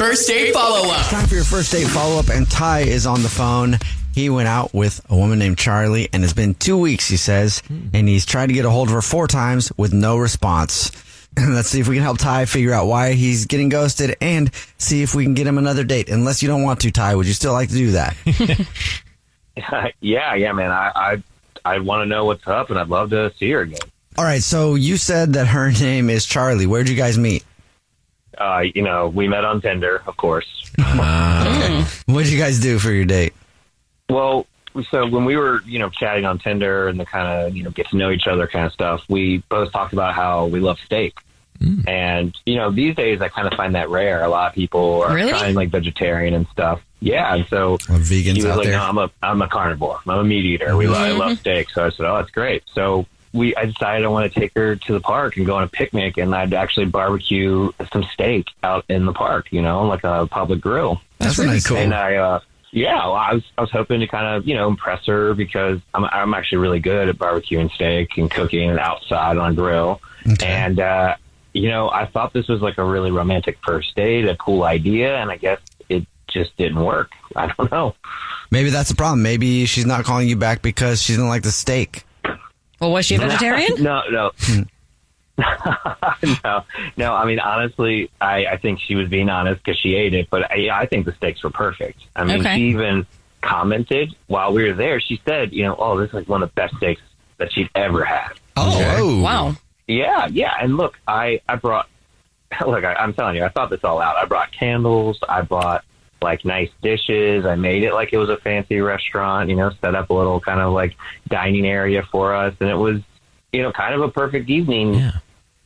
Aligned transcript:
First 0.00 0.28
date 0.28 0.54
follow 0.54 0.88
up. 0.88 1.06
Time 1.08 1.26
for 1.28 1.34
your 1.34 1.44
first 1.44 1.72
date 1.72 1.86
follow 1.86 2.18
up, 2.18 2.30
and 2.30 2.50
Ty 2.50 2.80
is 2.80 3.06
on 3.06 3.22
the 3.22 3.28
phone. 3.28 3.76
He 4.14 4.30
went 4.30 4.48
out 4.48 4.72
with 4.72 5.04
a 5.10 5.14
woman 5.14 5.38
named 5.38 5.58
Charlie, 5.58 6.08
and 6.14 6.24
it's 6.24 6.32
been 6.32 6.54
two 6.54 6.78
weeks, 6.78 7.06
he 7.06 7.18
says, 7.18 7.58
hmm. 7.68 7.88
and 7.92 8.08
he's 8.08 8.24
tried 8.24 8.46
to 8.46 8.54
get 8.54 8.64
a 8.64 8.70
hold 8.70 8.88
of 8.88 8.94
her 8.94 9.02
four 9.02 9.26
times 9.26 9.70
with 9.76 9.92
no 9.92 10.16
response. 10.16 10.90
Let's 11.36 11.68
see 11.68 11.80
if 11.80 11.86
we 11.86 11.96
can 11.96 12.02
help 12.02 12.16
Ty 12.16 12.46
figure 12.46 12.72
out 12.72 12.86
why 12.86 13.12
he's 13.12 13.44
getting 13.44 13.68
ghosted 13.68 14.16
and 14.22 14.50
see 14.78 15.02
if 15.02 15.14
we 15.14 15.24
can 15.24 15.34
get 15.34 15.46
him 15.46 15.58
another 15.58 15.84
date. 15.84 16.08
Unless 16.08 16.40
you 16.42 16.48
don't 16.48 16.62
want 16.62 16.80
to, 16.80 16.90
Ty, 16.90 17.14
would 17.16 17.26
you 17.26 17.34
still 17.34 17.52
like 17.52 17.68
to 17.68 17.74
do 17.74 17.90
that? 17.90 18.16
yeah, 20.00 20.34
yeah, 20.34 20.52
man. 20.52 20.70
I 20.70 20.92
I, 20.94 21.74
I 21.74 21.78
want 21.80 22.00
to 22.00 22.06
know 22.06 22.24
what's 22.24 22.48
up, 22.48 22.70
and 22.70 22.78
I'd 22.78 22.88
love 22.88 23.10
to 23.10 23.34
see 23.34 23.50
her 23.50 23.60
again. 23.60 23.80
All 24.16 24.24
right, 24.24 24.42
so 24.42 24.74
you 24.76 24.96
said 24.96 25.34
that 25.34 25.46
her 25.48 25.70
name 25.80 26.10
is 26.10 26.24
Charlie. 26.24 26.66
Where'd 26.66 26.88
you 26.88 26.96
guys 26.96 27.18
meet? 27.18 27.44
Uh, 28.38 28.64
you 28.74 28.82
know, 28.82 29.08
we 29.08 29.28
met 29.28 29.44
on 29.44 29.60
Tinder, 29.60 30.02
of 30.06 30.16
course. 30.16 30.70
What 32.06 32.24
did 32.24 32.32
you 32.32 32.38
guys 32.38 32.58
do 32.60 32.78
for 32.78 32.90
your 32.90 33.04
date? 33.04 33.32
Well, 34.08 34.46
so 34.90 35.06
when 35.08 35.24
we 35.24 35.36
were, 35.36 35.62
you 35.66 35.78
know, 35.78 35.88
chatting 35.90 36.24
on 36.24 36.38
Tinder 36.38 36.88
and 36.88 36.98
the 36.98 37.04
kind 37.06 37.46
of, 37.46 37.56
you 37.56 37.62
know, 37.64 37.70
get 37.70 37.88
to 37.90 37.96
know 37.96 38.10
each 38.10 38.26
other 38.26 38.46
kind 38.46 38.66
of 38.66 38.72
stuff, 38.72 39.02
we 39.08 39.38
both 39.48 39.72
talked 39.72 39.92
about 39.92 40.14
how 40.14 40.46
we 40.46 40.60
love 40.60 40.78
steak. 40.84 41.18
And, 41.86 42.34
you 42.46 42.54
know, 42.56 42.70
these 42.70 42.96
days 42.96 43.20
I 43.20 43.28
kind 43.28 43.46
of 43.46 43.52
find 43.52 43.74
that 43.74 43.90
rare. 43.90 44.24
A 44.24 44.28
lot 44.30 44.48
of 44.48 44.54
people 44.54 45.02
are 45.02 45.14
Really? 45.14 45.28
trying 45.30 45.54
like 45.54 45.68
vegetarian 45.68 46.32
and 46.32 46.46
stuff. 46.48 46.80
Yeah. 47.00 47.34
And 47.34 47.46
so 47.48 47.76
vegans 47.76 48.36
he 48.36 48.42
was 48.42 48.46
out 48.52 48.56
like, 48.58 48.68
there? 48.68 48.78
no, 48.78 48.82
I'm 48.84 48.96
a, 48.96 49.10
I'm 49.22 49.42
a 49.42 49.46
carnivore. 49.48 49.98
I'm 50.06 50.18
a 50.20 50.24
meat 50.24 50.46
eater. 50.46 50.74
We 50.74 50.86
I 50.86 51.10
Mhm. 51.10 51.18
love 51.18 51.38
steak. 51.38 51.68
So 51.68 51.84
I 51.84 51.90
said, 51.90 52.06
oh, 52.06 52.16
that's 52.16 52.30
great. 52.30 52.62
So 52.74 53.04
we, 53.32 53.54
I 53.56 53.66
decided 53.66 54.04
I 54.04 54.08
want 54.08 54.32
to 54.32 54.40
take 54.40 54.52
her 54.56 54.76
to 54.76 54.92
the 54.92 55.00
park 55.00 55.36
and 55.36 55.46
go 55.46 55.56
on 55.56 55.62
a 55.62 55.68
picnic 55.68 56.16
and 56.18 56.34
I'd 56.34 56.52
actually 56.54 56.86
barbecue 56.86 57.70
some 57.92 58.02
steak 58.12 58.48
out 58.62 58.84
in 58.88 59.06
the 59.06 59.12
park, 59.12 59.52
you 59.52 59.62
know, 59.62 59.86
like 59.86 60.02
a 60.04 60.26
public 60.26 60.60
grill. 60.60 61.00
That's 61.18 61.38
really 61.38 61.52
Nice. 61.52 61.66
cool. 61.66 61.76
And 61.76 61.94
I, 61.94 62.16
uh, 62.16 62.40
yeah, 62.72 62.96
well, 62.96 63.14
I 63.14 63.34
was 63.34 63.42
I 63.58 63.60
was 63.62 63.70
hoping 63.72 63.98
to 64.00 64.06
kind 64.06 64.26
of 64.36 64.46
you 64.46 64.54
know 64.54 64.68
impress 64.68 65.04
her 65.06 65.34
because 65.34 65.80
I'm 65.92 66.04
I'm 66.04 66.34
actually 66.34 66.58
really 66.58 66.78
good 66.78 67.08
at 67.08 67.16
barbecuing 67.18 67.70
steak 67.72 68.16
and 68.16 68.30
cooking 68.30 68.70
outside 68.78 69.36
on 69.38 69.50
a 69.52 69.54
grill, 69.54 70.00
and 70.40 70.78
uh, 70.78 71.16
you 71.52 71.68
know 71.68 71.90
I 71.90 72.06
thought 72.06 72.32
this 72.32 72.46
was 72.46 72.60
like 72.62 72.78
a 72.78 72.84
really 72.84 73.10
romantic 73.10 73.58
first 73.64 73.96
date, 73.96 74.28
a 74.28 74.36
cool 74.36 74.62
idea, 74.62 75.16
and 75.16 75.32
I 75.32 75.36
guess 75.36 75.58
it 75.88 76.06
just 76.28 76.56
didn't 76.56 76.84
work. 76.84 77.10
I 77.36 77.48
don't 77.48 77.70
know. 77.72 77.96
Maybe 78.52 78.70
that's 78.70 78.88
the 78.90 78.94
problem. 78.96 79.22
Maybe 79.22 79.66
she's 79.66 79.84
not 79.86 80.04
calling 80.04 80.28
you 80.28 80.36
back 80.36 80.62
because 80.62 81.02
she 81.02 81.14
didn't 81.14 81.28
like 81.28 81.42
the 81.42 81.50
steak. 81.52 82.04
Well, 82.80 82.92
was 82.92 83.06
she 83.06 83.16
a 83.16 83.18
vegetarian? 83.20 83.82
no, 83.82 84.02
no. 84.10 84.30
Hmm. 84.38 84.62
no, 86.44 86.64
no. 86.96 87.14
I 87.14 87.24
mean, 87.24 87.38
honestly, 87.38 88.10
I, 88.20 88.46
I 88.46 88.56
think 88.58 88.80
she 88.80 88.94
was 88.94 89.08
being 89.08 89.28
honest 89.28 89.62
because 89.64 89.78
she 89.80 89.94
ate 89.94 90.12
it, 90.14 90.28
but 90.30 90.50
I, 90.50 90.68
I 90.70 90.86
think 90.86 91.06
the 91.06 91.12
steaks 91.14 91.42
were 91.42 91.50
perfect. 91.50 92.00
I 92.14 92.24
mean, 92.24 92.40
Okay. 92.40 92.56
she 92.56 92.62
even 92.68 93.06
commented 93.40 94.14
while 94.26 94.52
we 94.52 94.64
were 94.64 94.74
there. 94.74 95.00
She 95.00 95.20
said, 95.24 95.52
you 95.52 95.62
know, 95.62 95.76
oh, 95.78 95.98
this 95.98 96.08
is 96.08 96.14
like 96.14 96.28
one 96.28 96.42
of 96.42 96.50
the 96.50 96.54
best 96.54 96.76
steaks 96.76 97.00
that 97.38 97.52
she'd 97.52 97.70
ever 97.74 98.04
had. 98.04 98.32
Oh, 98.56 99.20
wow. 99.22 99.54
Yeah, 99.86 100.26
yeah. 100.26 100.52
And 100.60 100.76
look, 100.76 100.98
I, 101.08 101.40
I 101.48 101.56
brought, 101.56 101.88
look, 102.66 102.84
I, 102.84 102.94
I'm 102.94 103.14
telling 103.14 103.36
you, 103.36 103.44
I 103.44 103.48
thought 103.48 103.70
this 103.70 103.82
all 103.82 104.00
out. 104.00 104.16
I 104.16 104.26
brought 104.26 104.52
candles. 104.52 105.18
I 105.26 105.40
brought 105.40 105.84
like 106.22 106.44
nice 106.44 106.70
dishes. 106.82 107.44
I 107.46 107.54
made 107.54 107.82
it 107.82 107.94
like 107.94 108.12
it 108.12 108.18
was 108.18 108.28
a 108.28 108.36
fancy 108.38 108.80
restaurant, 108.80 109.48
you 109.50 109.56
know, 109.56 109.70
set 109.80 109.94
up 109.94 110.10
a 110.10 110.14
little 110.14 110.40
kind 110.40 110.60
of 110.60 110.72
like 110.72 110.96
dining 111.28 111.66
area 111.66 112.02
for 112.10 112.34
us. 112.34 112.54
And 112.60 112.68
it 112.68 112.74
was, 112.76 113.00
you 113.52 113.62
know, 113.62 113.72
kind 113.72 113.94
of 113.94 114.02
a 114.02 114.08
perfect 114.10 114.48
evening. 114.50 115.10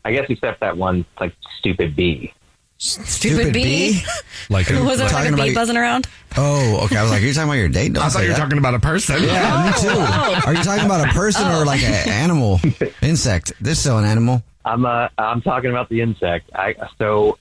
I 0.05 0.13
guess 0.13 0.27
except 0.29 0.61
that 0.61 0.77
one 0.77 1.05
like 1.21 1.35
stupid 1.59 1.97
bee. 1.97 2.33
Stupid 2.79 3.53
bee? 3.55 4.03
Like 4.51 4.69
was 4.69 4.99
there 4.99 5.07
like 5.07 5.11
talking 5.11 5.31
a 5.31 5.35
about 5.35 5.43
bee 5.45 5.51
your- 5.51 5.55
buzzing 5.55 5.77
around? 5.79 6.07
Oh, 6.37 6.81
okay. 6.85 6.99
I 6.99 7.03
was 7.03 7.11
like, 7.13 7.23
are 7.23 7.25
you 7.25 7.33
talking 7.33 7.49
about 7.49 7.55
your 7.55 7.69
date? 7.71 7.93
Don't 7.95 8.05
I 8.05 8.09
thought 8.11 8.25
you 8.25 8.29
were 8.29 8.35
talking 8.37 8.59
about 8.59 8.75
a 8.75 8.79
person. 8.81 9.23
Yeah, 9.23 9.65
me 9.75 9.81
too. 9.81 9.89
Are 10.47 10.53
you 10.55 10.63
talking 10.63 10.85
about 10.85 11.09
a 11.09 11.13
person 11.13 11.47
or 11.51 11.65
like 11.65 11.83
an 11.83 12.09
animal, 12.11 12.61
insect? 13.01 13.55
This 13.61 13.79
is 13.79 13.81
still 13.81 13.97
an 13.99 14.05
animal. 14.05 14.43
I'm 14.67 14.85
uh, 14.85 15.09
I'm 15.17 15.41
talking 15.41 15.71
about 15.71 15.89
the 15.89 16.03
insect. 16.03 16.51
I 16.55 16.75
so 16.99 17.39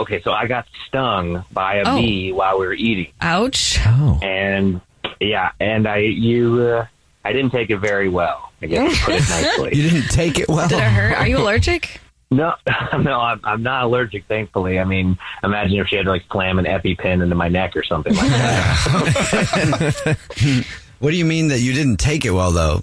okay, 0.00 0.20
so 0.22 0.32
I 0.32 0.46
got 0.46 0.66
stung 0.86 1.44
by 1.52 1.76
a 1.76 1.82
Oh. 1.86 1.96
bee 2.00 2.32
while 2.32 2.58
we 2.58 2.66
were 2.66 2.74
eating. 2.74 3.12
Ouch. 3.20 3.78
Oh. 3.86 4.18
And 4.22 4.80
yeah, 5.20 5.52
and 5.60 5.86
I 5.88 5.98
you 5.98 6.60
uh, 6.62 6.86
I 7.24 7.32
didn't 7.32 7.50
take 7.52 7.70
it 7.70 7.78
very 7.78 8.08
well. 8.08 8.50
I 8.62 8.66
guess 8.66 8.98
to 8.98 9.04
put 9.04 9.14
it 9.14 9.20
nicely. 9.30 9.76
You 9.80 9.90
didn't 9.90 10.08
take 10.10 10.38
it 10.38 10.48
well. 10.48 10.68
Did 10.68 10.78
it 10.78 10.82
hurt? 10.84 11.16
Are 11.18 11.26
you 11.28 11.38
allergic? 11.38 12.00
No, 12.30 12.54
no, 12.98 13.20
I'm, 13.20 13.40
I'm 13.44 13.62
not 13.62 13.84
allergic. 13.84 14.24
Thankfully, 14.26 14.78
I 14.80 14.84
mean, 14.84 15.18
imagine 15.42 15.78
if 15.78 15.86
she 15.88 15.96
had 15.96 16.06
to 16.06 16.10
like 16.10 16.24
slam 16.32 16.58
an 16.58 16.64
EpiPen 16.64 17.22
into 17.22 17.34
my 17.34 17.48
neck 17.48 17.76
or 17.76 17.82
something 17.84 18.14
like 18.14 18.28
that. 18.30 20.16
What 21.00 21.10
do 21.10 21.16
you 21.16 21.24
mean 21.26 21.48
that 21.48 21.58
you 21.60 21.74
didn't 21.74 21.98
take 21.98 22.24
it 22.24 22.30
well, 22.30 22.50
though? 22.52 22.82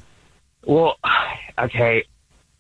well, 0.64 0.98
okay, 1.58 2.04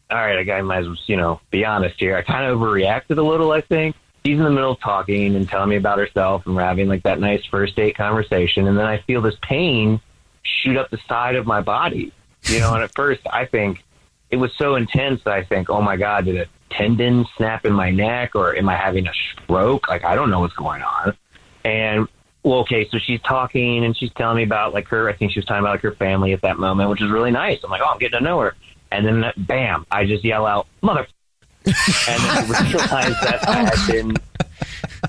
all 0.09 0.17
right, 0.17 0.39
I 0.39 0.43
got 0.43 0.63
might 0.63 0.79
as 0.79 0.87
well, 0.87 0.97
you 1.05 1.17
know, 1.17 1.39
be 1.51 1.65
honest 1.65 1.99
here. 1.99 2.17
I 2.17 2.23
kind 2.23 2.45
of 2.45 2.57
overreacted 2.57 3.17
a 3.17 3.21
little. 3.21 3.51
I 3.51 3.61
think 3.61 3.95
she's 4.25 4.37
in 4.37 4.43
the 4.43 4.51
middle 4.51 4.71
of 4.71 4.79
talking 4.79 5.35
and 5.35 5.47
telling 5.47 5.69
me 5.69 5.75
about 5.75 5.97
herself, 5.97 6.45
and 6.45 6.55
we're 6.55 6.63
having 6.63 6.87
like 6.87 7.03
that 7.03 7.19
nice 7.19 7.45
first 7.45 7.75
date 7.75 7.95
conversation, 7.95 8.67
and 8.67 8.77
then 8.77 8.85
I 8.85 8.99
feel 8.99 9.21
this 9.21 9.37
pain 9.41 9.99
shoot 10.43 10.77
up 10.77 10.89
the 10.89 10.99
side 11.07 11.35
of 11.35 11.45
my 11.45 11.61
body. 11.61 12.11
You 12.43 12.59
know, 12.59 12.73
and 12.73 12.83
at 12.83 12.93
first 12.95 13.21
I 13.31 13.45
think 13.45 13.83
it 14.29 14.37
was 14.37 14.51
so 14.57 14.75
intense 14.75 15.23
that 15.25 15.33
I 15.33 15.43
think, 15.43 15.69
oh 15.69 15.81
my 15.81 15.95
god, 15.97 16.25
did 16.25 16.37
a 16.37 16.47
tendon 16.71 17.25
snap 17.37 17.65
in 17.65 17.73
my 17.73 17.91
neck, 17.91 18.35
or 18.35 18.55
am 18.55 18.69
I 18.69 18.75
having 18.75 19.07
a 19.07 19.13
stroke? 19.13 19.87
Like 19.89 20.03
I 20.03 20.15
don't 20.15 20.29
know 20.29 20.39
what's 20.39 20.55
going 20.55 20.81
on. 20.81 21.15
And 21.63 22.07
well, 22.43 22.59
okay, 22.59 22.87
so 22.89 22.97
she's 22.97 23.21
talking 23.21 23.85
and 23.85 23.95
she's 23.95 24.11
telling 24.13 24.37
me 24.37 24.43
about 24.43 24.73
like 24.73 24.87
her. 24.87 25.07
I 25.09 25.13
think 25.13 25.31
she 25.31 25.39
was 25.39 25.45
talking 25.45 25.61
about 25.61 25.73
like 25.73 25.81
her 25.81 25.93
family 25.93 26.33
at 26.33 26.41
that 26.41 26.57
moment, 26.57 26.89
which 26.89 27.01
is 27.01 27.11
really 27.11 27.31
nice. 27.31 27.59
I'm 27.63 27.69
like, 27.69 27.81
oh, 27.83 27.89
I'm 27.89 27.99
getting 27.99 28.19
to 28.19 28.23
know 28.23 28.39
her. 28.39 28.55
And 28.91 29.05
then, 29.05 29.31
bam! 29.37 29.85
I 29.89 30.05
just 30.05 30.25
yell 30.25 30.45
out, 30.45 30.67
"Mother!" 30.81 31.07
And 31.65 31.75
then 31.75 32.29
I 32.29 32.41
realize 32.47 33.19
that 33.21 33.39
oh, 33.47 33.51
I 33.51 33.55
had 33.63 33.91
been 33.91 34.17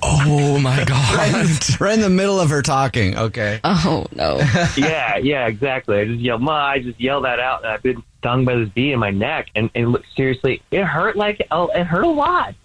Oh 0.01 0.59
my 0.59 0.83
god! 0.87 1.15
Right, 1.17 1.79
right 1.79 1.93
in 1.93 2.01
the 2.01 2.09
middle 2.09 2.39
of 2.39 2.49
her 2.49 2.61
talking. 2.61 3.15
Okay. 3.17 3.59
Oh 3.63 4.05
no. 4.15 4.37
yeah, 4.77 5.17
yeah, 5.17 5.47
exactly. 5.47 5.99
I 5.99 6.05
just 6.05 6.19
yelled, 6.19 6.41
Ma, 6.41 6.65
I 6.65 6.79
just 6.79 6.99
yelled 6.99 7.25
that 7.25 7.39
out, 7.39 7.63
and 7.63 7.71
I've 7.71 7.83
been 7.83 8.03
stung 8.17 8.43
by 8.43 8.55
this 8.55 8.69
bee 8.69 8.91
in 8.91 8.99
my 8.99 9.11
neck, 9.11 9.49
and, 9.55 9.69
and 9.75 9.91
look, 9.91 10.03
seriously, 10.15 10.61
it 10.71 10.83
hurt 10.83 11.15
like 11.15 11.45
oh, 11.51 11.67
it 11.67 11.85
hurt 11.85 12.03
a 12.05 12.09
lot. 12.09 12.55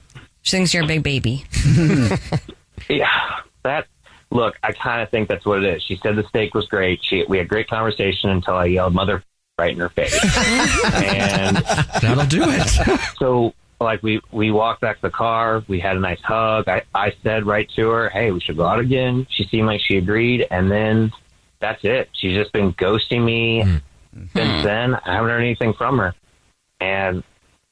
She 0.42 0.56
thinks 0.56 0.72
you're 0.72 0.84
a 0.84 0.86
big 0.86 1.02
baby. 1.02 1.44
Yeah, 2.88 3.40
that. 3.62 3.86
Look, 4.30 4.56
I 4.62 4.72
kind 4.72 5.02
of 5.02 5.10
think 5.10 5.28
that's 5.28 5.46
what 5.46 5.62
it 5.62 5.76
is. 5.76 5.82
She 5.82 5.96
said 6.02 6.16
the 6.16 6.24
steak 6.24 6.54
was 6.54 6.66
great. 6.66 7.00
She, 7.02 7.24
we 7.28 7.38
had 7.38 7.48
great 7.48 7.66
conversation 7.68 8.28
until 8.30 8.54
I 8.54 8.66
yelled 8.66 8.94
"mother" 8.94 9.22
right 9.58 9.72
in 9.72 9.78
her 9.78 9.88
face, 9.90 10.14
and 10.94 11.56
That'll 12.02 12.26
do 12.26 12.42
it. 12.46 13.00
so 13.18 13.54
like 13.80 14.02
we 14.02 14.20
we 14.32 14.50
walked 14.50 14.80
back 14.80 14.96
to 14.96 15.02
the 15.02 15.10
car. 15.10 15.62
We 15.68 15.80
had 15.80 15.96
a 15.96 16.00
nice 16.00 16.20
hug. 16.20 16.68
I 16.68 16.82
I 16.94 17.12
said 17.22 17.46
right 17.46 17.68
to 17.76 17.90
her, 17.90 18.08
"Hey, 18.08 18.30
we 18.30 18.40
should 18.40 18.56
go 18.56 18.66
out 18.66 18.80
again." 18.80 19.26
She 19.30 19.44
seemed 19.44 19.66
like 19.66 19.80
she 19.80 19.96
agreed, 19.96 20.46
and 20.50 20.70
then 20.70 21.12
that's 21.60 21.84
it. 21.84 22.08
She's 22.12 22.34
just 22.34 22.52
been 22.52 22.72
ghosting 22.74 23.24
me 23.24 23.62
hmm. 23.62 23.76
since 24.34 24.60
hmm. 24.60 24.62
then. 24.62 24.94
I 24.94 25.14
haven't 25.14 25.30
heard 25.30 25.40
anything 25.40 25.74
from 25.74 25.98
her, 25.98 26.14
and 26.80 27.22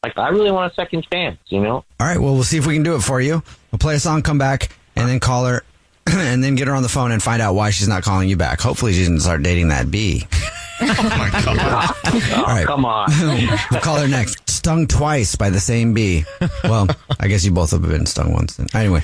like 0.03 0.17
I 0.17 0.29
really 0.29 0.53
want 0.53 0.73
a 0.73 0.75
second 0.75 1.07
chance. 1.11 1.39
You 1.47 1.61
know. 1.61 1.85
All 2.01 2.07
right, 2.07 2.19
well, 2.19 2.35
we'll 2.35 2.45
see 2.45 2.59
if 2.59 2.67
we 2.67 2.75
can 2.75 2.83
do 2.83 2.95
it 2.95 3.01
for 3.01 3.21
you. 3.21 3.43
We'll 3.71 3.79
play 3.79 3.97
a 3.97 4.01
song, 4.01 4.23
come 4.23 4.39
back, 4.39 4.71
and 4.95 5.09
then 5.09 5.19
call 5.19 5.47
her, 5.47 5.65
and 6.07 6.43
then 6.43 6.55
get 6.55 6.69
her 6.69 6.75
on 6.75 6.83
the 6.83 6.89
phone 6.89 7.11
and 7.11 7.23
find 7.23 7.43
out 7.43 7.55
why 7.55 7.71
she's 7.71 7.89
not 7.89 8.03
calling 8.05 8.29
you 8.29 8.37
back. 8.37 8.61
Hopefully, 8.61 8.93
she 8.93 9.03
didn't 9.03 9.21
start 9.21 9.43
dating 9.43 9.69
that 9.69 9.91
bee. 9.91 10.27
Oh, 10.79 12.35
All 12.37 12.45
right. 12.45 12.67
come 12.67 12.85
on. 12.85 13.09
we'll 13.71 13.81
call 13.81 13.97
her 13.97 14.09
next. 14.09 14.46
Stung 14.67 14.89
twice 14.89 15.37
by 15.37 15.49
the 15.51 15.61
same 15.61 15.95
bee. 15.95 16.25
Well, 16.65 16.89
I 17.21 17.29
guess 17.29 17.45
you 17.45 17.53
both 17.53 17.71
have 17.71 17.83
been 17.83 18.05
stung 18.07 18.33
once. 18.33 18.57
Then. 18.57 18.67
Anyway, 18.75 19.01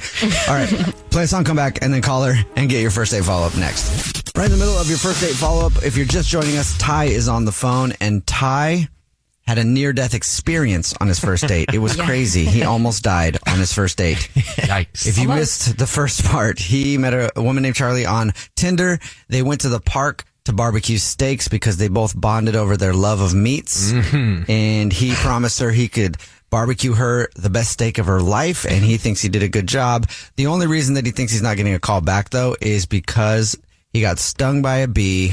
all 0.48 0.54
right. 0.54 0.68
Play 1.10 1.22
a 1.22 1.26
song, 1.28 1.44
come 1.44 1.54
back, 1.54 1.78
and 1.82 1.94
then 1.94 2.02
call 2.02 2.24
her 2.24 2.34
and 2.56 2.68
get 2.68 2.82
your 2.82 2.90
first 2.90 3.12
date 3.12 3.22
follow 3.22 3.46
up 3.46 3.56
next. 3.56 4.36
Right 4.36 4.46
in 4.46 4.50
the 4.50 4.56
middle 4.58 4.76
of 4.76 4.88
your 4.88 4.98
first 4.98 5.20
date 5.20 5.34
follow 5.36 5.64
up, 5.64 5.72
if 5.84 5.96
you're 5.96 6.04
just 6.04 6.28
joining 6.28 6.56
us, 6.56 6.76
Ty 6.78 7.04
is 7.04 7.28
on 7.28 7.44
the 7.44 7.52
phone, 7.52 7.92
and 8.00 8.26
Ty 8.26 8.88
had 9.46 9.58
a 9.58 9.62
near 9.64 9.92
death 9.92 10.14
experience 10.14 10.94
on 11.00 11.06
his 11.06 11.20
first 11.20 11.46
date. 11.46 11.72
It 11.72 11.78
was 11.78 11.96
Yeah. 11.98 12.06
crazy. 12.06 12.44
He 12.44 12.64
almost 12.64 13.04
died 13.04 13.38
on 13.46 13.60
his 13.60 13.72
first 13.72 13.96
date. 13.98 14.16
Yikes. 14.34 15.06
If 15.06 15.16
you 15.18 15.30
Almost. 15.30 15.68
missed 15.68 15.78
the 15.78 15.86
first 15.86 16.24
part, 16.24 16.58
he 16.58 16.98
met 16.98 17.14
a, 17.14 17.30
a 17.38 17.42
woman 17.42 17.62
named 17.62 17.76
Charlie 17.76 18.06
on 18.06 18.32
Tinder. 18.56 18.98
They 19.28 19.42
went 19.42 19.60
to 19.60 19.68
the 19.68 19.78
park 19.80 20.24
to 20.44 20.52
barbecue 20.52 20.98
steaks 20.98 21.48
because 21.48 21.76
they 21.76 21.88
both 21.88 22.18
bonded 22.18 22.56
over 22.56 22.76
their 22.76 22.94
love 22.94 23.20
of 23.20 23.34
meats. 23.34 23.92
Mm-hmm. 23.92 24.50
And 24.50 24.92
he 24.92 25.12
promised 25.14 25.60
her 25.60 25.70
he 25.70 25.88
could 25.88 26.16
barbecue 26.50 26.92
her 26.92 27.28
the 27.36 27.50
best 27.50 27.70
steak 27.70 27.98
of 27.98 28.06
her 28.06 28.20
life. 28.20 28.64
And 28.64 28.84
he 28.84 28.96
thinks 28.96 29.22
he 29.22 29.28
did 29.28 29.42
a 29.42 29.48
good 29.48 29.66
job. 29.66 30.08
The 30.36 30.46
only 30.48 30.66
reason 30.66 30.94
that 30.94 31.06
he 31.06 31.12
thinks 31.12 31.32
he's 31.32 31.42
not 31.42 31.56
getting 31.56 31.74
a 31.74 31.80
call 31.80 32.00
back 32.00 32.30
though 32.30 32.56
is 32.60 32.86
because 32.86 33.56
he 33.92 34.00
got 34.00 34.18
stung 34.18 34.62
by 34.62 34.78
a 34.78 34.88
bee 34.88 35.32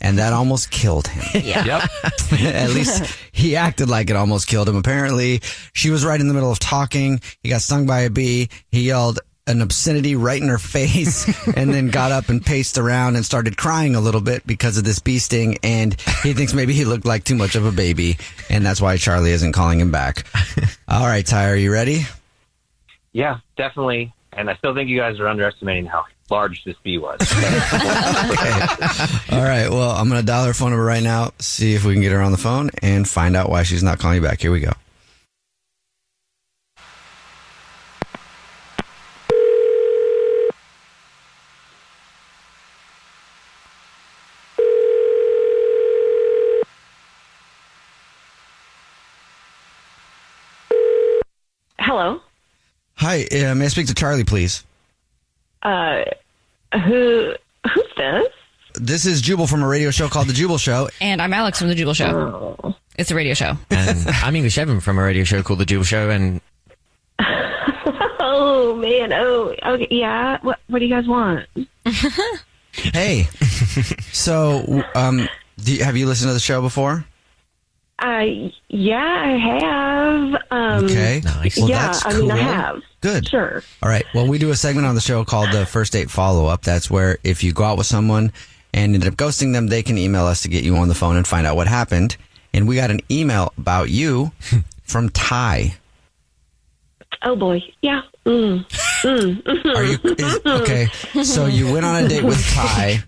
and 0.00 0.18
that 0.18 0.32
almost 0.32 0.70
killed 0.70 1.08
him. 1.08 1.22
Yeah. 1.46 1.64
Yep. 1.64 1.90
At 2.54 2.70
least 2.70 3.18
he 3.30 3.56
acted 3.56 3.88
like 3.88 4.10
it 4.10 4.16
almost 4.16 4.48
killed 4.48 4.68
him. 4.68 4.76
Apparently, 4.76 5.40
she 5.74 5.90
was 5.90 6.04
right 6.04 6.20
in 6.20 6.28
the 6.28 6.34
middle 6.34 6.50
of 6.50 6.58
talking. 6.58 7.20
He 7.42 7.48
got 7.48 7.60
stung 7.60 7.86
by 7.86 8.00
a 8.00 8.10
bee. 8.10 8.48
He 8.68 8.82
yelled 8.82 9.20
an 9.46 9.62
obscenity 9.62 10.16
right 10.16 10.42
in 10.42 10.48
her 10.48 10.58
face 10.58 11.46
and 11.56 11.72
then 11.72 11.88
got 11.88 12.12
up 12.12 12.28
and 12.28 12.44
paced 12.44 12.78
around 12.78 13.16
and 13.16 13.24
started 13.24 13.56
crying 13.56 13.94
a 13.94 14.00
little 14.00 14.20
bit 14.20 14.46
because 14.46 14.76
of 14.76 14.84
this 14.84 14.98
bee 14.98 15.18
sting. 15.18 15.58
And 15.62 15.98
he 16.22 16.32
thinks 16.32 16.52
maybe 16.52 16.72
he 16.72 16.84
looked 16.84 17.06
like 17.06 17.24
too 17.24 17.36
much 17.36 17.54
of 17.54 17.64
a 17.64 17.72
baby. 17.72 18.18
And 18.50 18.66
that's 18.66 18.80
why 18.80 18.96
Charlie 18.96 19.30
isn't 19.30 19.52
calling 19.52 19.80
him 19.80 19.90
back. 19.90 20.26
All 20.88 21.06
right, 21.06 21.24
Ty, 21.24 21.50
are 21.50 21.56
you 21.56 21.72
ready? 21.72 22.02
Yeah, 23.12 23.38
definitely. 23.56 24.12
And 24.32 24.50
I 24.50 24.56
still 24.56 24.74
think 24.74 24.90
you 24.90 24.98
guys 24.98 25.18
are 25.20 25.28
underestimating 25.28 25.86
how 25.86 26.04
large 26.28 26.64
this 26.64 26.76
bee 26.82 26.98
was. 26.98 27.18
All 29.30 29.42
right. 29.42 29.70
Well, 29.70 29.92
I'm 29.92 30.08
going 30.08 30.20
to 30.20 30.26
dial 30.26 30.44
her 30.44 30.52
phone 30.52 30.70
number 30.70 30.84
right 30.84 31.02
now, 31.02 31.30
see 31.38 31.74
if 31.74 31.84
we 31.84 31.94
can 31.94 32.02
get 32.02 32.12
her 32.12 32.20
on 32.20 32.32
the 32.32 32.38
phone 32.38 32.70
and 32.82 33.08
find 33.08 33.36
out 33.36 33.48
why 33.48 33.62
she's 33.62 33.82
not 33.82 33.98
calling 33.98 34.16
you 34.16 34.22
back. 34.22 34.40
Here 34.40 34.50
we 34.50 34.60
go. 34.60 34.72
Hello. 51.86 52.20
Hi. 52.96 53.22
Uh, 53.30 53.54
may 53.54 53.66
I 53.66 53.68
speak 53.68 53.86
to 53.86 53.94
Charlie, 53.94 54.24
please? 54.24 54.64
Uh, 55.62 56.02
who 56.72 57.32
who's 57.72 57.86
this? 57.96 58.26
This 58.74 59.06
is 59.06 59.20
Jubal 59.22 59.46
from 59.46 59.62
a 59.62 59.68
radio 59.68 59.92
show 59.92 60.08
called 60.08 60.26
The 60.26 60.32
Jubal 60.32 60.58
Show. 60.58 60.88
And 61.00 61.22
I'm 61.22 61.32
Alex 61.32 61.60
from 61.60 61.68
The 61.68 61.76
Jubal 61.76 61.94
Show. 61.94 62.74
It's 62.98 63.12
a 63.12 63.14
radio 63.14 63.34
show. 63.34 63.56
And 63.70 64.08
I'm 64.08 64.34
English 64.34 64.58
Evan 64.58 64.80
from 64.80 64.98
a 64.98 65.02
radio 65.04 65.22
show 65.22 65.44
called 65.44 65.60
The 65.60 65.64
Jubal 65.64 65.84
Show, 65.84 66.10
and 66.10 66.40
oh 67.20 68.74
man. 68.80 69.12
Oh, 69.12 69.54
okay. 69.64 69.86
Yeah. 69.88 70.38
What 70.42 70.58
What 70.66 70.80
do 70.80 70.84
you 70.86 70.94
guys 70.94 71.06
want? 71.06 71.46
Hey. 72.92 73.22
so, 74.12 74.82
um, 74.94 75.26
do 75.56 75.74
you, 75.76 75.82
have 75.82 75.96
you 75.96 76.06
listened 76.06 76.28
to 76.28 76.34
the 76.34 76.40
show 76.40 76.60
before? 76.60 77.06
Uh, 77.98 78.50
yeah, 78.68 78.98
I 78.98 79.38
have. 79.38 79.95
Um, 80.06 80.84
Okay. 80.84 81.20
Nice. 81.24 81.56
Well, 81.58 81.68
yeah, 81.68 81.86
that's 81.86 82.04
I 82.06 82.12
mean, 82.18 82.30
I 82.30 82.34
cool. 82.36 82.44
have. 82.44 82.82
Good. 83.00 83.28
Sure. 83.28 83.62
All 83.82 83.88
right. 83.88 84.04
Well, 84.14 84.26
we 84.26 84.38
do 84.38 84.50
a 84.50 84.56
segment 84.56 84.86
on 84.86 84.94
the 84.94 85.00
show 85.00 85.24
called 85.24 85.50
the 85.52 85.66
First 85.66 85.92
Date 85.92 86.10
Follow 86.10 86.46
Up. 86.46 86.62
That's 86.62 86.90
where 86.90 87.18
if 87.24 87.42
you 87.44 87.52
go 87.52 87.64
out 87.64 87.78
with 87.78 87.86
someone 87.86 88.32
and 88.74 88.94
ended 88.94 89.08
up 89.08 89.14
ghosting 89.14 89.52
them, 89.52 89.68
they 89.68 89.82
can 89.82 89.98
email 89.98 90.26
us 90.26 90.42
to 90.42 90.48
get 90.48 90.64
you 90.64 90.76
on 90.76 90.88
the 90.88 90.94
phone 90.94 91.16
and 91.16 91.26
find 91.26 91.46
out 91.46 91.56
what 91.56 91.66
happened. 91.68 92.16
And 92.52 92.66
we 92.68 92.76
got 92.76 92.90
an 92.90 93.00
email 93.10 93.52
about 93.58 93.90
you 93.90 94.32
from 94.84 95.08
Ty. 95.10 95.74
Oh 97.22 97.36
boy. 97.36 97.62
Yeah. 97.82 98.02
Mm. 98.24 98.66
Mm. 99.02 99.74
Are 99.76 99.84
you 99.84 99.98
is, 100.02 100.40
okay? 100.46 100.86
So 101.22 101.46
you 101.46 101.72
went 101.72 101.84
on 101.84 102.04
a 102.04 102.08
date 102.08 102.24
with 102.24 102.42
Ty, 102.54 103.04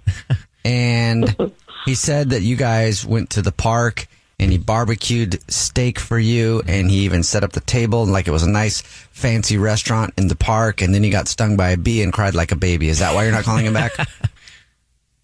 and 0.65 1.53
he 1.85 1.95
said 1.95 2.31
that 2.31 2.43
you 2.43 2.56
guys 2.56 3.05
went 3.05 3.31
to 3.31 3.43
the 3.43 3.53
park 3.53 4.06
and 4.40 4.52
he 4.52 4.58
barbecued 4.58 5.40
steak 5.50 5.99
for 5.99 6.19
you, 6.19 6.62
and 6.67 6.90
he 6.90 6.99
even 6.99 7.23
set 7.23 7.43
up 7.43 7.52
the 7.52 7.61
table 7.61 8.06
like 8.06 8.29
it 8.29 8.31
was 8.31 8.44
a 8.44 8.50
nice 8.50 8.82
fancy 8.82 9.56
restaurant 9.58 10.14
in 10.17 10.29
the 10.29 10.37
park. 10.37 10.81
And 10.81 10.94
then 10.94 11.02
he 11.02 11.11
got 11.11 11.29
stung 11.29 11.56
by 11.56 11.70
a 11.70 11.76
bee 11.76 12.02
and 12.02 12.12
cried 12.12 12.35
like 12.35 12.52
a 12.52 12.56
baby. 12.56 12.88
Is 12.88 13.00
that 13.00 13.14
why 13.14 13.25
you're 13.25 13.32
not 13.32 13.44
calling 13.44 13.67
him 13.67 13.75
back? 13.75 13.93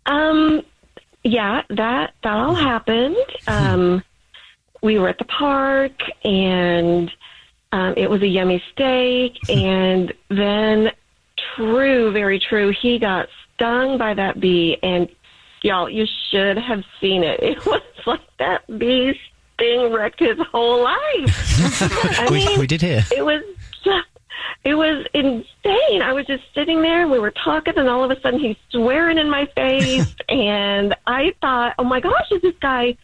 Um, 0.06 0.62
yeah, 1.22 1.62
that 1.70 2.12
that 2.22 2.36
all 2.36 2.54
happened. 2.54 3.16
Um, 3.46 4.02
we 4.82 4.98
were 4.98 5.08
at 5.08 5.18
the 5.18 5.24
park, 5.24 5.92
and 6.24 7.10
um, 7.72 7.94
it 7.96 8.10
was 8.10 8.22
a 8.22 8.26
yummy 8.26 8.62
steak. 8.72 9.38
And 9.48 10.12
then, 10.28 10.90
true, 11.56 12.12
very 12.12 12.38
true, 12.38 12.72
he 12.82 12.98
got 12.98 13.28
stung 13.54 13.96
by 13.96 14.14
that 14.14 14.40
bee, 14.40 14.76
and 14.82 15.08
y'all, 15.64 15.88
you 15.88 16.06
should 16.30 16.58
have 16.58 16.84
seen 17.00 17.24
it. 17.24 17.40
It 17.42 17.64
was 17.66 17.82
like 18.06 18.20
that 18.38 18.66
bee 18.78 19.18
sting 19.54 19.92
wrecked 19.92 20.20
his 20.20 20.38
whole 20.52 20.82
life. 20.82 21.00
I 22.20 22.28
we, 22.30 22.58
we 22.58 22.66
did 22.66 22.82
hear. 22.82 23.02
it 23.16 23.24
was 23.24 23.42
just, 23.82 24.08
it 24.64 24.74
was 24.74 25.06
insane. 25.14 26.02
I 26.02 26.12
was 26.12 26.26
just 26.26 26.42
sitting 26.54 26.82
there 26.82 27.02
and 27.02 27.10
we 27.10 27.18
were 27.18 27.30
talking 27.30 27.74
and 27.76 27.88
all 27.88 28.04
of 28.04 28.10
a 28.10 28.20
sudden 28.20 28.40
he's 28.40 28.56
swearing 28.70 29.18
in 29.18 29.30
my 29.30 29.46
face 29.54 30.14
and 30.28 30.94
I 31.06 31.34
thought, 31.40 31.74
Oh 31.78 31.84
my 31.84 32.00
gosh, 32.00 32.30
is 32.30 32.42
this 32.42 32.54
guy 32.60 32.96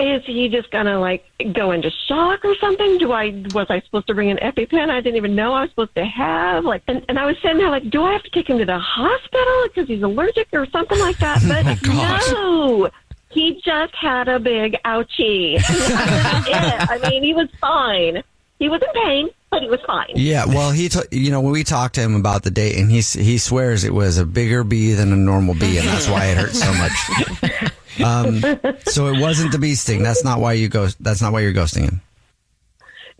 is 0.00 0.22
he 0.26 0.48
just 0.48 0.70
gonna 0.70 1.00
like 1.00 1.24
go 1.52 1.72
into 1.72 1.90
shock 2.06 2.44
or 2.44 2.54
something? 2.56 2.98
Do 2.98 3.12
I 3.12 3.44
was 3.52 3.66
I 3.68 3.80
supposed 3.80 4.06
to 4.06 4.14
bring 4.14 4.30
an 4.30 4.38
EpiPen 4.38 4.90
I 4.90 5.00
didn't 5.00 5.16
even 5.16 5.34
know 5.34 5.54
I 5.54 5.62
was 5.62 5.70
supposed 5.70 5.94
to 5.96 6.04
have? 6.04 6.64
Like, 6.64 6.82
and, 6.86 7.04
and 7.08 7.18
I 7.18 7.26
was 7.26 7.36
sitting 7.42 7.58
there 7.58 7.70
like, 7.70 7.90
do 7.90 8.02
I 8.04 8.12
have 8.12 8.22
to 8.22 8.30
take 8.30 8.48
him 8.48 8.58
to 8.58 8.64
the 8.64 8.78
hospital 8.78 9.64
because 9.64 9.88
he's 9.88 10.02
allergic 10.02 10.48
or 10.52 10.66
something 10.66 10.98
like 10.98 11.18
that? 11.18 11.38
Oh 11.90 12.82
but 12.82 12.88
no, 12.88 12.90
he 13.30 13.60
just 13.64 13.94
had 13.94 14.28
a 14.28 14.38
big 14.38 14.76
ouchie. 14.84 15.56
That 15.68 16.44
was 16.46 16.46
it. 16.48 17.04
I 17.04 17.10
mean, 17.10 17.22
he 17.22 17.34
was 17.34 17.48
fine. 17.60 18.22
He 18.58 18.68
was 18.68 18.80
in 18.82 19.02
pain, 19.02 19.28
but 19.50 19.62
he 19.62 19.68
was 19.68 19.80
fine. 19.86 20.10
Yeah, 20.14 20.44
well, 20.46 20.70
he, 20.72 20.88
t- 20.88 21.00
you 21.12 21.30
know, 21.30 21.40
when 21.40 21.52
we 21.52 21.62
talked 21.62 21.94
to 21.94 22.00
him 22.00 22.16
about 22.16 22.42
the 22.42 22.50
date, 22.50 22.76
and 22.76 22.90
he 22.90 23.00
he 23.00 23.38
swears 23.38 23.84
it 23.84 23.94
was 23.94 24.18
a 24.18 24.26
bigger 24.26 24.64
bee 24.64 24.94
than 24.94 25.12
a 25.12 25.16
normal 25.16 25.54
bee, 25.54 25.78
and 25.78 25.86
that's 25.86 26.08
why 26.08 26.26
it 26.26 26.36
hurt 26.36 26.54
so 26.54 26.72
much. 26.74 27.72
Um, 28.04 28.40
so 28.86 29.06
it 29.08 29.20
wasn't 29.20 29.52
the 29.52 29.58
bee 29.58 29.74
sting. 29.74 30.02
That's 30.02 30.24
not 30.24 30.40
why 30.40 30.54
you 30.54 30.68
ghost. 30.68 31.02
That's 31.02 31.22
not 31.22 31.32
why 31.32 31.40
you're 31.40 31.52
ghosting 31.52 31.84
him. 31.84 32.00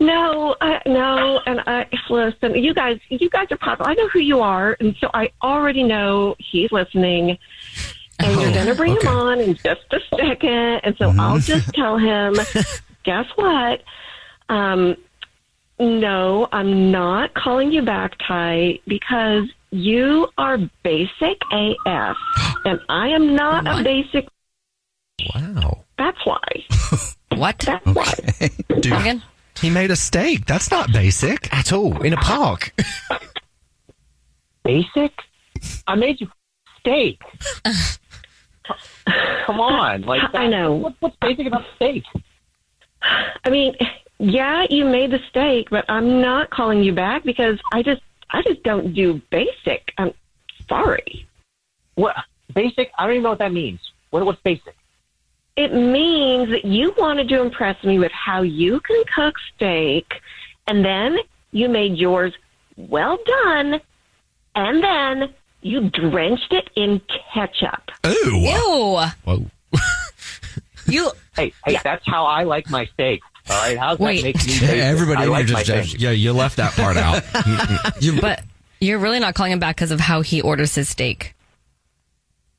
No, 0.01 0.55
I, 0.61 0.81
no, 0.87 1.41
and 1.45 1.61
I 1.67 1.87
listen. 2.09 2.55
You 2.55 2.73
guys, 2.73 3.01
you 3.09 3.29
guys 3.29 3.49
are 3.51 3.57
popular. 3.57 3.91
I 3.91 3.95
know 3.95 4.09
who 4.09 4.21
you 4.21 4.41
are, 4.41 4.77
and 4.79 4.95
so 5.01 5.11
I 5.13 5.31
already 5.43 5.83
know 5.83 6.37
he's 6.39 6.71
listening. 6.71 7.37
And 8.21 8.41
you're 8.41 8.53
going 8.53 8.67
to 8.67 8.75
bring 8.75 9.01
him 9.01 9.09
on 9.09 9.41
in 9.41 9.55
just 9.55 9.85
a 9.93 10.01
second, 10.17 10.81
and 10.85 10.97
so 10.99 11.13
I'll 11.19 11.39
just 11.39 11.73
tell 11.75 11.99
him. 11.99 12.37
guess 13.05 13.27
what? 13.37 13.83
Um, 14.49 14.97
no, 15.79 16.49
I'm 16.53 16.91
not 16.91 17.35
calling 17.35 17.73
you 17.73 17.83
back, 17.83 18.17
Ty, 18.27 18.81
because 18.87 19.45
you 19.71 20.29
are 20.37 20.59
basic 20.83 21.41
AF, 21.53 22.17
and 22.65 22.81
I 22.89 23.09
am 23.09 23.35
not 23.35 23.67
a 23.67 23.83
basic. 23.83 24.29
Wow. 25.35 25.85
That's 25.97 26.19
why. 26.25 26.39
What? 27.37 27.59
That's 27.59 27.85
why. 27.87 28.13
Dude, 28.81 28.87
Again? 28.87 29.23
he 29.61 29.71
made 29.71 29.93
a 29.93 29.97
steak. 29.97 30.47
That's 30.47 30.73
not 30.73 30.91
basic. 30.93 31.53
At 31.55 31.73
all. 31.73 32.03
In 32.03 32.13
a 32.13 32.17
park. 32.17 32.73
Basic? 34.65 35.13
I 35.87 35.95
made 35.95 36.21
you 36.21 36.29
steak. 36.81 37.21
Come 39.47 39.61
on, 39.61 40.03
like 40.03 40.23
I 40.35 40.49
know. 40.49 40.73
What, 40.75 40.95
what's 41.01 41.17
basic 41.21 41.47
about 41.47 41.63
steak? 41.77 42.03
I 43.03 43.51
mean, 43.51 43.75
yeah, 44.19 44.67
you 44.69 44.85
made 44.85 45.13
the 45.13 45.21
steak, 45.31 45.71
but 45.71 45.85
I'm 45.89 46.21
not 46.21 46.51
calling 46.51 46.83
you 46.83 46.93
back 46.93 47.23
because 47.25 47.59
I 47.73 47.83
just, 47.83 48.03
I 48.31 48.43
just 48.43 48.63
don't 48.65 48.93
do 48.95 49.23
basic. 49.31 49.93
I'm 49.97 50.13
sorry. 50.69 51.29
What 51.95 52.17
basic? 52.53 52.91
I 52.99 53.05
don't 53.05 53.13
even 53.15 53.23
know 53.23 53.31
what 53.31 53.39
that 53.39 53.53
means. 53.53 53.81
What 54.11 54.25
what's 54.27 54.43
basic? 54.43 54.75
It 55.59 55.75
means 55.75 56.51
that 56.51 56.65
you 56.65 56.95
wanted 56.97 57.29
to 57.31 57.41
impress 57.43 57.83
me 57.83 57.99
with 57.99 58.13
how 58.13 58.43
you 58.43 58.79
can 58.81 59.03
cook 59.13 59.35
steak, 59.57 60.07
and 60.69 60.85
then 60.85 61.19
you 61.51 61.69
made 61.69 61.97
yours 61.97 62.33
well 62.77 63.19
done, 63.27 63.81
and 64.55 64.83
then 64.85 65.35
you 65.61 65.91
drenched 65.91 66.53
it 66.53 66.71
in 66.77 67.01
ketchup. 67.35 67.91
Ooh. 68.07 68.39
Ew. 68.39 69.01
Whoa. 69.25 69.47
You. 70.87 71.11
Hey, 71.37 71.53
hey, 71.67 71.79
that's 71.85 72.07
how 72.07 72.25
I 72.25 72.45
like 72.45 72.71
my 72.71 72.87
steak. 72.95 73.21
All 73.51 73.57
right, 73.61 73.77
how's 73.77 73.99
Wait. 73.99 74.23
that 74.23 74.25
make 74.37 74.47
me? 74.47 74.59
Yeah, 74.79 74.85
everybody 74.85 75.21
I 75.21 75.25
in 75.25 75.31
like 75.31 75.47
here 75.47 75.53
my 75.55 75.63
just 75.63 75.67
judged. 75.67 75.89
steak. 75.91 76.01
Yeah, 76.01 76.11
you 76.13 76.33
left 76.33 76.57
that 76.57 76.73
part 76.73 76.97
out. 76.97 77.23
You, 78.01 78.19
But 78.21 78.43
you're 78.81 78.99
really 78.99 79.19
not 79.19 79.35
calling 79.35 79.53
him 79.53 79.59
back 79.59 79.77
because 79.77 79.91
of 79.91 80.01
how 80.01 80.23
he 80.23 80.41
orders 80.41 80.75
his 80.77 80.89
steak. 80.89 81.35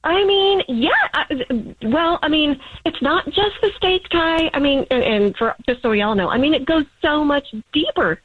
I 0.03 0.24
mean, 0.25 0.63
yeah. 0.68 0.89
I, 1.13 1.75
well, 1.84 2.20
I 2.22 2.29
mean, 2.29 2.60
it's 2.86 3.01
not 3.01 3.25
just 3.25 3.56
the 3.62 3.72
steak 3.75 4.08
Ty. 4.10 4.50
I 4.53 4.60
mean, 4.60 4.86
and, 4.89 5.03
and 5.03 5.38
for 5.38 5.56
just 5.68 5.82
so 5.82 5.89
we 5.89 6.01
all 6.01 6.15
know, 6.15 6.29
I 6.29 6.38
mean, 6.38 6.53
it 6.53 6.65
goes 6.65 6.86
so 7.01 7.24
much 7.25 7.53
deeper. 7.74 8.22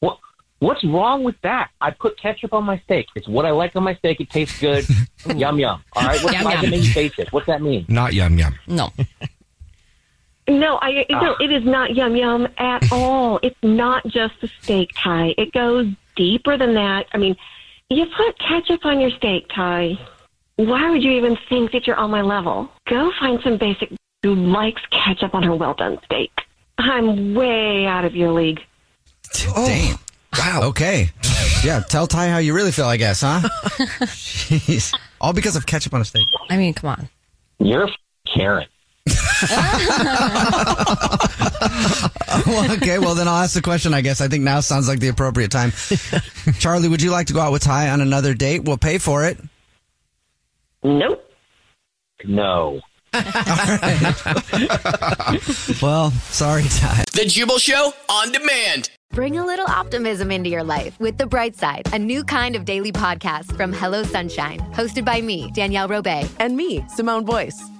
What 0.00 0.18
what's 0.60 0.82
wrong 0.84 1.24
with 1.24 1.38
that? 1.42 1.70
I 1.80 1.90
put 1.90 2.18
ketchup 2.18 2.54
on 2.54 2.64
my 2.64 2.78
steak. 2.80 3.06
It's 3.14 3.28
what 3.28 3.44
I 3.44 3.50
like 3.50 3.76
on 3.76 3.82
my 3.82 3.94
steak. 3.96 4.20
It 4.20 4.30
tastes 4.30 4.58
good. 4.60 4.86
yum 5.26 5.58
yum. 5.58 5.84
All 5.94 6.06
right, 6.06 6.22
what's 6.22 6.34
Yum, 6.34 6.44
why 6.44 6.52
yum. 6.52 6.62
does 6.62 6.72
it 6.72 6.84
make 6.84 6.94
basic? 6.94 7.32
What's 7.32 7.46
that 7.46 7.60
mean? 7.60 7.84
not 7.88 8.14
yum 8.14 8.38
yum. 8.38 8.54
No. 8.66 8.90
No, 10.48 10.78
I 10.80 11.04
no, 11.10 11.34
ah. 11.34 11.36
it 11.40 11.52
is 11.52 11.64
not 11.64 11.94
yum 11.94 12.16
yum 12.16 12.48
at 12.56 12.82
all. 12.92 13.38
It's 13.42 13.62
not 13.62 14.06
just 14.06 14.40
the 14.40 14.48
steak 14.62 14.90
Ty. 14.94 15.34
It 15.36 15.52
goes 15.52 15.86
deeper 16.16 16.56
than 16.56 16.72
that. 16.74 17.06
I 17.12 17.18
mean, 17.18 17.36
you 17.90 18.06
put 18.16 18.38
ketchup 18.38 18.86
on 18.86 19.00
your 19.00 19.10
steak 19.10 19.50
Ty. 19.54 19.98
Why 20.58 20.90
would 20.90 21.04
you 21.04 21.12
even 21.12 21.38
think 21.48 21.70
that 21.70 21.86
you're 21.86 21.94
on 21.94 22.10
my 22.10 22.20
level? 22.22 22.68
Go 22.88 23.12
find 23.20 23.38
some 23.44 23.58
basic 23.58 23.92
who 24.24 24.34
likes 24.34 24.82
ketchup 24.90 25.32
on 25.32 25.44
her 25.44 25.54
well 25.54 25.74
done 25.74 25.98
steak. 26.04 26.32
I'm 26.78 27.32
way 27.34 27.86
out 27.86 28.04
of 28.04 28.16
your 28.16 28.32
league. 28.32 28.58
Oh. 29.54 29.66
Damn. 29.66 29.98
Wow. 30.36 30.62
Okay. 30.70 31.10
Yeah, 31.62 31.80
tell 31.88 32.08
Ty 32.08 32.30
how 32.30 32.38
you 32.38 32.54
really 32.54 32.72
feel, 32.72 32.86
I 32.86 32.96
guess, 32.96 33.20
huh? 33.20 33.40
Jeez. 34.02 34.92
All 35.20 35.32
because 35.32 35.54
of 35.54 35.64
ketchup 35.64 35.94
on 35.94 36.00
a 36.00 36.04
steak. 36.04 36.26
I 36.50 36.56
mean, 36.56 36.74
come 36.74 36.90
on. 36.90 37.08
You're 37.60 37.84
a 37.84 37.88
f- 37.88 37.94
Karen. 38.34 38.66
well, 42.46 42.72
okay, 42.72 42.98
well, 42.98 43.14
then 43.14 43.28
I'll 43.28 43.42
ask 43.42 43.54
the 43.54 43.62
question, 43.62 43.94
I 43.94 44.00
guess. 44.00 44.20
I 44.20 44.26
think 44.26 44.42
now 44.42 44.58
sounds 44.58 44.88
like 44.88 44.98
the 44.98 45.08
appropriate 45.08 45.52
time. 45.52 45.72
Charlie, 46.58 46.88
would 46.88 47.00
you 47.02 47.10
like 47.12 47.28
to 47.28 47.32
go 47.32 47.40
out 47.40 47.52
with 47.52 47.62
Ty 47.62 47.90
on 47.90 48.00
another 48.00 48.34
date? 48.34 48.64
We'll 48.64 48.76
pay 48.78 48.98
for 48.98 49.24
it. 49.24 49.38
Nope. 50.82 51.24
No. 52.24 52.80
Well, 55.80 56.10
sorry, 56.10 56.64
Ty. 56.64 57.04
The 57.12 57.24
Jubal 57.26 57.58
Show 57.58 57.92
on 58.08 58.32
demand. 58.32 58.90
Bring 59.12 59.38
a 59.38 59.46
little 59.46 59.66
optimism 59.66 60.30
into 60.30 60.50
your 60.50 60.64
life 60.64 60.98
with 61.00 61.16
The 61.18 61.26
Bright 61.26 61.56
Side, 61.56 61.88
a 61.92 61.98
new 61.98 62.24
kind 62.24 62.56
of 62.56 62.64
daily 62.64 62.92
podcast 62.92 63.56
from 63.56 63.72
Hello 63.72 64.02
Sunshine, 64.02 64.58
hosted 64.72 65.04
by 65.04 65.20
me, 65.20 65.50
Danielle 65.54 65.88
Robay. 65.88 66.28
And 66.38 66.56
me, 66.56 66.84
Simone 66.88 67.24
Boyce. 67.24 67.60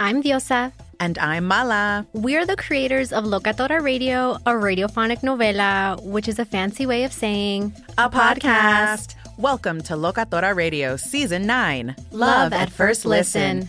I'm 0.00 0.22
Diosa. 0.22 0.72
And 1.00 1.18
I'm 1.18 1.44
Mala. 1.44 2.06
We're 2.12 2.46
the 2.46 2.54
creators 2.54 3.12
of 3.12 3.24
Locatora 3.24 3.80
Radio, 3.82 4.34
a 4.46 4.52
radiophonic 4.52 5.22
novela, 5.22 6.00
which 6.04 6.28
is 6.28 6.38
a 6.38 6.44
fancy 6.44 6.86
way 6.86 7.02
of 7.02 7.12
saying 7.12 7.72
a 7.96 8.08
podcast. 8.08 9.16
Welcome 9.38 9.82
to 9.82 9.94
Locatora 9.94 10.54
Radio 10.54 10.96
Season 10.96 11.46
9 11.46 11.96
Love 12.12 12.52
at 12.52 12.70
First 12.70 13.06
Listen. 13.06 13.68